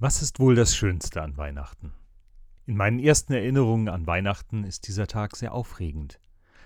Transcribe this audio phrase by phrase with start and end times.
[0.00, 1.92] Was ist wohl das Schönste an Weihnachten?
[2.66, 6.18] In meinen ersten Erinnerungen an Weihnachten ist dieser Tag sehr aufregend.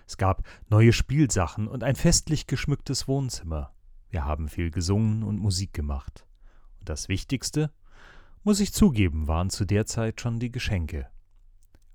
[0.07, 3.75] Es gab neue Spielsachen und ein festlich geschmücktes Wohnzimmer.
[4.09, 6.27] Wir haben viel gesungen und Musik gemacht.
[6.81, 7.71] Und das Wichtigste,
[8.45, 11.07] muss ich zugeben, waren zu der Zeit schon die Geschenke.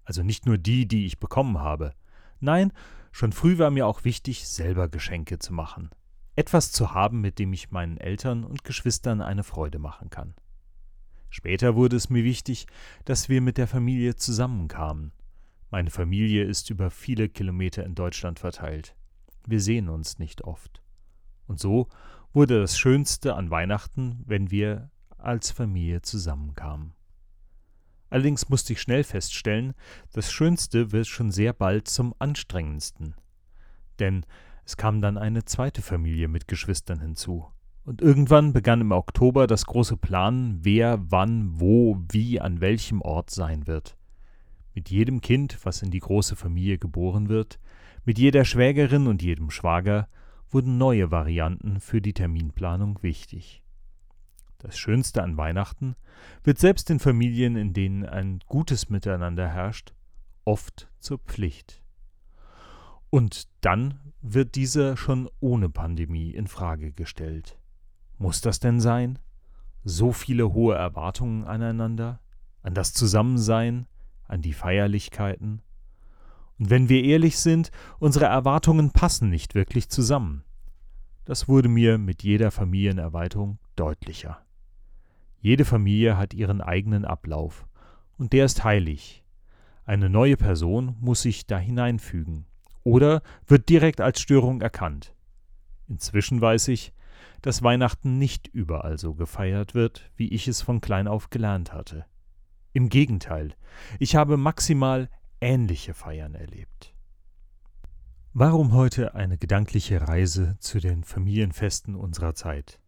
[0.04, 1.96] Also nicht nur die, die ich bekommen habe.
[2.42, 2.72] Nein,
[3.12, 5.90] schon früh war mir auch wichtig, selber Geschenke zu machen.
[6.36, 10.36] Etwas zu haben, mit dem ich meinen Eltern und Geschwistern eine Freude machen kann.
[11.34, 12.68] Später wurde es mir wichtig,
[13.06, 15.14] dass wir mit der Familie zusammenkamen.
[15.72, 18.96] Meine Familie ist über viele Kilometer in Deutschland verteilt.
[19.48, 20.84] Wir sehen uns nicht oft.
[21.48, 21.90] Und so
[22.34, 26.94] wurde das Schönste an Weihnachten, wenn wir als Familie zusammenkamen.
[28.12, 29.74] Allerdings musste ich schnell feststellen,
[30.12, 33.16] das Schönste wird schon sehr bald zum anstrengendsten.
[33.98, 34.24] Denn
[34.66, 37.52] es kam dann eine zweite Familie mit Geschwistern hinzu.
[37.86, 43.30] Und irgendwann begann im Oktober das große Planen, wer, wann, wo, wie, an welchem Ort
[43.30, 43.98] sein wird.
[44.74, 47.60] Mit jedem Kind, was in die große Familie geboren wird,
[48.06, 50.08] mit jeder Schwägerin und jedem Schwager,
[50.50, 53.64] wurden neue Varianten für die Terminplanung wichtig.
[54.60, 55.96] Das Schönste an Weihnachten
[56.44, 59.94] wird selbst in Familien, in denen ein gutes Miteinander herrscht,
[60.46, 61.84] oft zur Pflicht.
[63.10, 67.60] Und dann wird diese schon ohne Pandemie in Frage gestellt.
[68.24, 69.20] Muss das denn sein?
[69.84, 72.22] So viele hohe Erwartungen aneinander,
[72.62, 73.86] an das Zusammensein,
[74.30, 75.62] an die Feierlichkeiten?
[76.58, 80.46] Und wenn wir ehrlich sind, unsere Erwartungen passen nicht wirklich zusammen.
[81.26, 84.38] Das wurde mir mit jeder Familienerweiterung deutlicher.
[85.42, 87.68] Jede Familie hat ihren eigenen Ablauf,
[88.18, 89.26] und der ist heilig.
[89.84, 92.46] Eine neue Person muss sich da hineinfügen
[92.86, 95.14] oder wird direkt als Störung erkannt.
[95.90, 96.94] Inzwischen weiß ich,
[97.44, 102.06] dass Weihnachten nicht überall so gefeiert wird, wie ich es von klein auf gelernt hatte.
[102.72, 103.54] Im Gegenteil,
[104.00, 105.10] ich habe maximal
[105.42, 106.96] ähnliche Feiern erlebt.
[108.32, 112.80] Warum heute eine gedankliche Reise zu den Familienfesten unserer Zeit?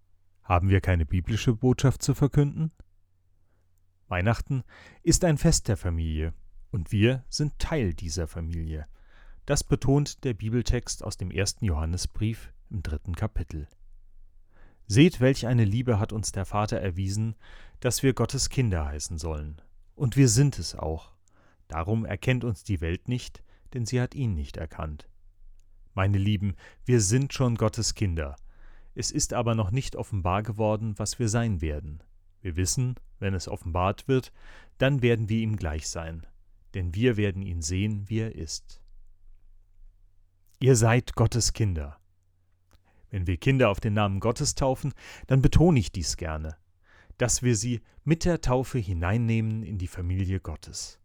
[0.42, 2.72] Haben wir keine biblische Botschaft zu verkünden?
[4.08, 4.64] Weihnachten
[5.04, 6.34] ist ein Fest der Familie,
[6.72, 8.88] und wir sind Teil dieser Familie.
[9.46, 13.68] Das betont der Bibeltext aus dem ersten Johannesbrief im dritten Kapitel.
[14.88, 17.36] Seht, welch eine Liebe hat uns der Vater erwiesen,
[17.80, 19.62] dass wir Gottes Kinder heißen sollen.
[19.96, 21.12] Und wir sind es auch.
[21.68, 23.44] Darum erkennt uns die Welt nicht,
[23.74, 25.10] denn sie hat ihn nicht erkannt.
[25.94, 28.36] Meine Lieben, wir sind schon Gottes Kinder.
[28.94, 32.04] Es ist aber noch nicht offenbar geworden, was wir sein werden.
[32.42, 34.32] Wir wissen, wenn es offenbart wird,
[34.78, 36.28] dann werden wir ihm gleich sein,
[36.74, 38.82] denn wir werden ihn sehen, wie er ist.
[40.60, 41.98] Ihr seid Gottes Kinder.
[43.16, 44.94] Wenn wir Kinder auf den Namen Gottes taufen,
[45.28, 46.58] dann betone ich dies gerne,
[47.18, 51.00] dass wir sie mit der Taufe hineinnehmen in die Familie Gottes.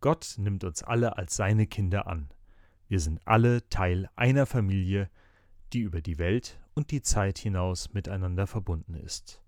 [0.00, 2.30] Gott nimmt uns alle als seine Kinder an.
[2.88, 5.08] Wir sind alle Teil einer Familie,
[5.72, 9.40] die über die Welt und die Zeit hinaus miteinander verbunden ist.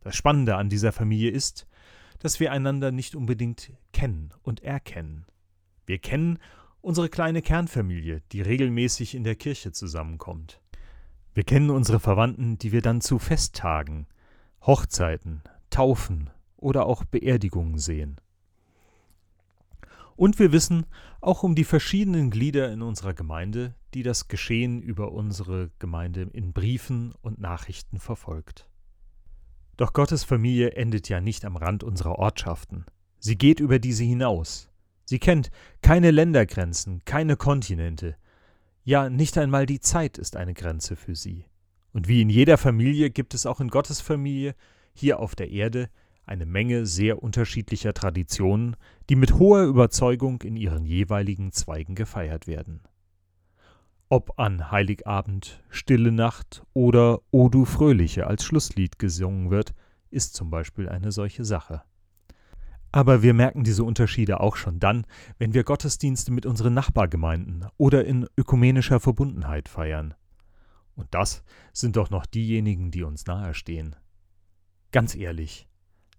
[0.00, 1.68] Das Spannende an dieser Familie ist,
[2.18, 5.26] dass wir einander nicht unbedingt kennen und erkennen.
[5.86, 6.40] Wir kennen
[6.80, 10.61] unsere kleine Kernfamilie, die regelmäßig in der Kirche zusammenkommt.
[11.34, 14.06] Wir kennen unsere Verwandten, die wir dann zu Festtagen,
[14.66, 16.28] Hochzeiten, Taufen
[16.58, 18.20] oder auch Beerdigungen sehen.
[20.14, 20.84] Und wir wissen
[21.22, 26.52] auch um die verschiedenen Glieder in unserer Gemeinde, die das Geschehen über unsere Gemeinde in
[26.52, 28.68] Briefen und Nachrichten verfolgt.
[29.78, 32.84] Doch Gottes Familie endet ja nicht am Rand unserer Ortschaften.
[33.18, 34.68] Sie geht über diese hinaus.
[35.06, 35.50] Sie kennt
[35.80, 38.16] keine Ländergrenzen, keine Kontinente,
[38.84, 41.44] ja, nicht einmal die Zeit ist eine Grenze für sie.
[41.92, 44.54] Und wie in jeder Familie gibt es auch in Gottes Familie,
[44.94, 45.88] hier auf der Erde,
[46.24, 48.76] eine Menge sehr unterschiedlicher Traditionen,
[49.08, 52.80] die mit hoher Überzeugung in ihren jeweiligen Zweigen gefeiert werden.
[54.08, 59.74] Ob an Heiligabend, Stille Nacht oder O du Fröhliche als Schlusslied gesungen wird,
[60.10, 61.82] ist zum Beispiel eine solche Sache.
[62.92, 65.06] Aber wir merken diese Unterschiede auch schon dann,
[65.38, 70.14] wenn wir Gottesdienste mit unseren Nachbargemeinden oder in ökumenischer Verbundenheit feiern.
[70.94, 71.42] Und das
[71.72, 73.96] sind doch noch diejenigen, die uns nahestehen.
[74.92, 75.66] Ganz ehrlich,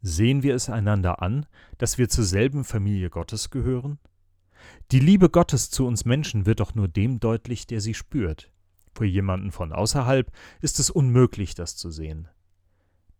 [0.01, 1.45] sehen wir es einander an,
[1.77, 3.99] dass wir zur selben Familie Gottes gehören?
[4.91, 8.51] Die Liebe Gottes zu uns Menschen wird doch nur dem deutlich, der sie spürt.
[8.95, 10.31] Für jemanden von außerhalb
[10.61, 12.29] ist es unmöglich, das zu sehen.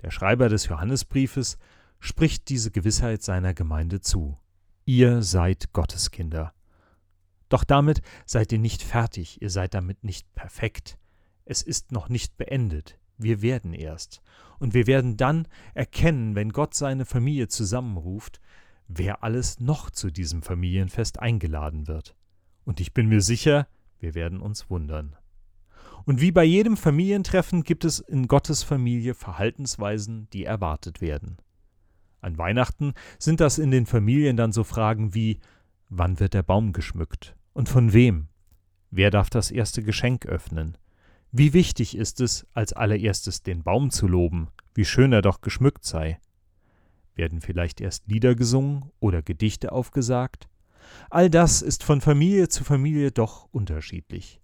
[0.01, 1.59] Der Schreiber des Johannesbriefes
[2.03, 4.38] spricht diese Gewissheit seiner Gemeinde zu.
[4.83, 6.53] Ihr seid Gotteskinder.
[7.47, 10.97] Doch damit seid ihr nicht fertig, ihr seid damit nicht perfekt.
[11.45, 13.00] Es ist noch nicht beendet.
[13.17, 14.21] Wir werden erst.
[14.59, 18.41] Und wir werden dann erkennen, wenn Gott seine Familie zusammenruft,
[18.89, 22.17] wer alles noch zu diesem Familienfest eingeladen wird.
[22.65, 23.65] Und ich bin mir sicher,
[24.00, 25.15] wir werden uns wundern.
[26.03, 31.38] Und wie bei jedem Familientreffen gibt es in Gottes Familie Verhaltensweisen, die erwartet werden.
[32.24, 35.40] An Weihnachten sind das in den Familien dann so Fragen wie
[35.90, 37.36] Wann wird der Baum geschmückt?
[37.54, 38.30] Und von wem?
[38.90, 40.78] Wer darf das erste Geschenk öffnen?
[41.31, 45.84] Wie wichtig ist es, als allererstes den Baum zu loben, wie schön er doch geschmückt
[45.84, 46.20] sei?
[47.16, 50.48] Werden vielleicht erst Lieder gesungen oder Gedichte aufgesagt?
[51.10, 54.42] All das ist von Familie zu Familie doch unterschiedlich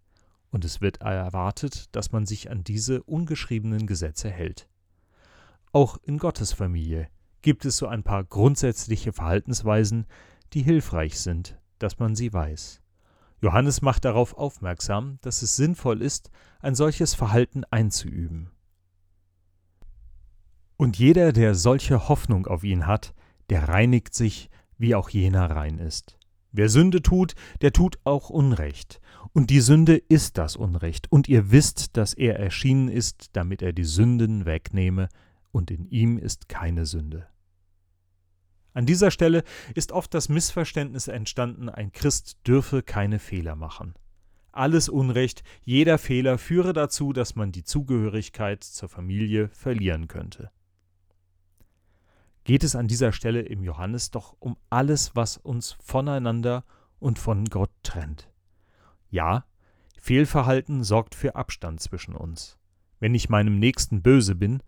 [0.52, 4.68] und es wird erwartet, dass man sich an diese ungeschriebenen Gesetze hält.
[5.72, 7.08] Auch in Gottes Familie
[7.42, 10.06] gibt es so ein paar grundsätzliche Verhaltensweisen,
[10.54, 12.82] die hilfreich sind, dass man sie weiß.
[13.42, 18.52] Johannes macht darauf aufmerksam, dass es sinnvoll ist, ein solches Verhalten einzuüben.
[20.76, 23.14] Und jeder, der solche Hoffnung auf ihn hat,
[23.50, 26.18] der reinigt sich, wie auch jener rein ist.
[26.52, 29.02] Wer Sünde tut, der tut auch Unrecht.
[29.34, 31.12] Und die Sünde ist das Unrecht.
[31.12, 35.10] Und ihr wisst, dass er erschienen ist, damit er die Sünden wegnehme,
[35.52, 37.28] und in ihm ist keine Sünde.
[38.74, 39.44] An dieser Stelle
[39.76, 43.96] ist oft das Missverständnis entstanden, ein Christ dürfe keine Fehler machen.
[44.52, 50.52] Alles Unrecht, jeder Fehler führe dazu, dass man die Zugehörigkeit zur Familie verlieren könnte
[52.50, 56.64] geht es an dieser Stelle im Johannes doch um alles, was uns voneinander
[56.98, 58.28] und von Gott trennt.
[59.12, 59.46] Ja,
[60.00, 62.58] Fehlverhalten sorgt für Abstand zwischen uns.
[63.00, 64.62] Wenn ich meinem Nächsten böse bin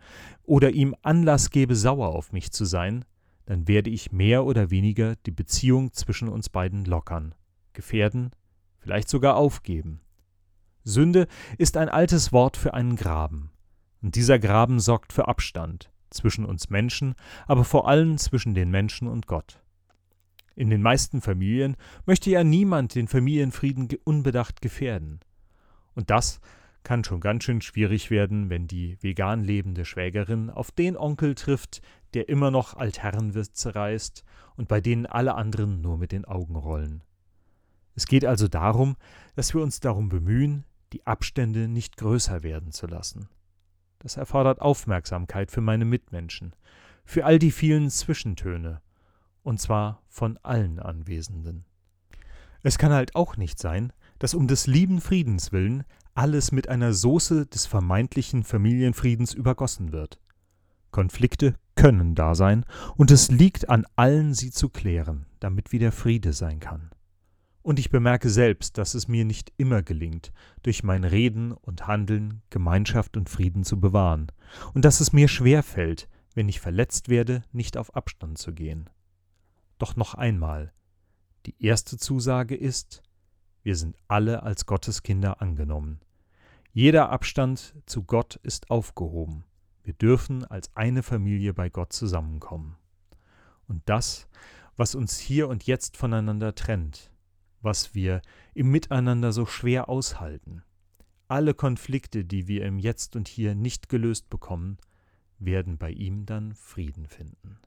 [0.43, 3.05] oder ihm Anlass gebe, sauer auf mich zu sein,
[3.45, 7.35] dann werde ich mehr oder weniger die Beziehung zwischen uns beiden lockern,
[7.73, 8.31] gefährden,
[8.79, 10.01] vielleicht sogar aufgeben.
[10.83, 13.51] Sünde ist ein altes Wort für einen Graben,
[14.01, 19.07] und dieser Graben sorgt für Abstand, zwischen uns Menschen, aber vor allem zwischen den Menschen
[19.07, 19.61] und Gott.
[20.55, 25.19] In den meisten Familien möchte ja niemand den Familienfrieden unbedacht gefährden.
[25.95, 26.39] Und das
[26.83, 31.81] kann schon ganz schön schwierig werden, wenn die vegan lebende Schwägerin auf den Onkel trifft,
[32.13, 34.23] der immer noch Altherrenwitze reißt
[34.55, 37.03] und bei denen alle anderen nur mit den Augen rollen.
[37.95, 38.95] Es geht also darum,
[39.35, 43.29] dass wir uns darum bemühen, die Abstände nicht größer werden zu lassen.
[43.99, 46.55] Das erfordert Aufmerksamkeit für meine Mitmenschen,
[47.05, 48.81] für all die vielen Zwischentöne,
[49.43, 51.65] und zwar von allen Anwesenden.
[52.63, 55.83] Es kann halt auch nicht sein, dass um des lieben Friedens willen
[56.13, 60.19] alles mit einer Soße des vermeintlichen Familienfriedens übergossen wird.
[60.91, 62.63] Konflikte können da sein,
[62.95, 66.91] und es liegt an allen, sie zu klären, damit wieder Friede sein kann.
[67.63, 70.31] Und ich bemerke selbst, dass es mir nicht immer gelingt,
[70.61, 74.27] durch mein Reden und Handeln Gemeinschaft und Frieden zu bewahren,
[74.75, 78.87] und dass es mir schwer fällt, wenn ich verletzt werde, nicht auf Abstand zu gehen.
[79.79, 80.73] Doch noch einmal,
[81.47, 83.01] die erste Zusage ist,
[83.63, 85.99] wir sind alle als Gottes Kinder angenommen.
[86.73, 89.43] Jeder Abstand zu Gott ist aufgehoben.
[89.83, 92.77] Wir dürfen als eine Familie bei Gott zusammenkommen.
[93.67, 94.27] Und das,
[94.77, 97.11] was uns hier und jetzt voneinander trennt,
[97.61, 98.21] was wir
[98.53, 100.63] im Miteinander so schwer aushalten.
[101.27, 104.77] Alle Konflikte, die wir im Jetzt und Hier nicht gelöst bekommen,
[105.39, 107.59] werden bei ihm dann Frieden finden.